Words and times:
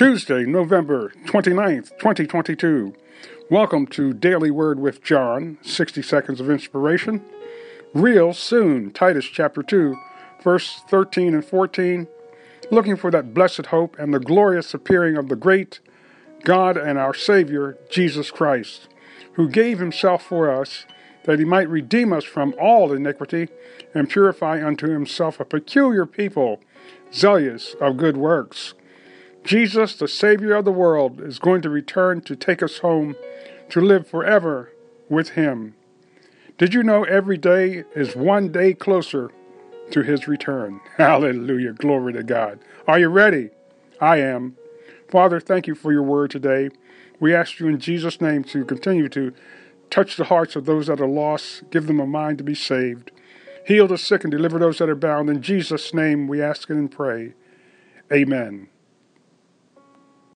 Tuesday, 0.00 0.46
November 0.46 1.12
29th, 1.26 1.90
2022. 1.98 2.94
Welcome 3.50 3.86
to 3.88 4.14
Daily 4.14 4.50
Word 4.50 4.80
with 4.80 5.02
John, 5.02 5.58
60 5.60 6.00
seconds 6.00 6.40
of 6.40 6.48
inspiration. 6.48 7.22
Real 7.92 8.32
soon, 8.32 8.92
Titus 8.92 9.26
chapter 9.26 9.62
2, 9.62 9.94
verse 10.42 10.80
13 10.88 11.34
and 11.34 11.44
14. 11.44 12.08
Looking 12.70 12.96
for 12.96 13.10
that 13.10 13.34
blessed 13.34 13.66
hope 13.66 13.98
and 13.98 14.14
the 14.14 14.20
glorious 14.20 14.72
appearing 14.72 15.18
of 15.18 15.28
the 15.28 15.36
great 15.36 15.80
God 16.44 16.78
and 16.78 16.98
our 16.98 17.12
Savior, 17.12 17.76
Jesus 17.90 18.30
Christ, 18.30 18.88
who 19.34 19.50
gave 19.50 19.80
himself 19.80 20.22
for 20.22 20.50
us 20.50 20.86
that 21.24 21.38
he 21.38 21.44
might 21.44 21.68
redeem 21.68 22.14
us 22.14 22.24
from 22.24 22.54
all 22.58 22.90
iniquity 22.90 23.48
and 23.92 24.08
purify 24.08 24.66
unto 24.66 24.88
himself 24.88 25.38
a 25.38 25.44
peculiar 25.44 26.06
people, 26.06 26.58
zealous 27.12 27.76
of 27.82 27.98
good 27.98 28.16
works. 28.16 28.72
Jesus, 29.50 29.96
the 29.96 30.06
Savior 30.06 30.54
of 30.54 30.64
the 30.64 30.70
world, 30.70 31.20
is 31.20 31.40
going 31.40 31.60
to 31.62 31.68
return 31.68 32.20
to 32.20 32.36
take 32.36 32.62
us 32.62 32.78
home 32.78 33.16
to 33.70 33.80
live 33.80 34.06
forever 34.06 34.70
with 35.08 35.30
Him. 35.30 35.74
Did 36.56 36.72
you 36.72 36.84
know 36.84 37.02
every 37.02 37.36
day 37.36 37.82
is 37.96 38.14
one 38.14 38.52
day 38.52 38.74
closer 38.74 39.32
to 39.90 40.02
His 40.02 40.28
return? 40.28 40.80
Hallelujah. 40.98 41.72
Glory 41.72 42.12
to 42.12 42.22
God. 42.22 42.60
Are 42.86 43.00
you 43.00 43.08
ready? 43.08 43.50
I 44.00 44.18
am. 44.18 44.56
Father, 45.08 45.40
thank 45.40 45.66
you 45.66 45.74
for 45.74 45.90
your 45.90 46.04
word 46.04 46.30
today. 46.30 46.70
We 47.18 47.34
ask 47.34 47.58
you 47.58 47.66
in 47.66 47.80
Jesus' 47.80 48.20
name 48.20 48.44
to 48.44 48.64
continue 48.64 49.08
to 49.08 49.32
touch 49.90 50.16
the 50.16 50.26
hearts 50.26 50.54
of 50.54 50.64
those 50.64 50.86
that 50.86 51.00
are 51.00 51.08
lost, 51.08 51.68
give 51.72 51.88
them 51.88 51.98
a 51.98 52.06
mind 52.06 52.38
to 52.38 52.44
be 52.44 52.54
saved. 52.54 53.10
Heal 53.66 53.88
the 53.88 53.98
sick 53.98 54.22
and 54.22 54.30
deliver 54.30 54.60
those 54.60 54.78
that 54.78 54.88
are 54.88 54.94
bound. 54.94 55.28
In 55.28 55.42
Jesus' 55.42 55.92
name 55.92 56.28
we 56.28 56.40
ask 56.40 56.70
and 56.70 56.88
pray. 56.88 57.32
Amen. 58.12 58.68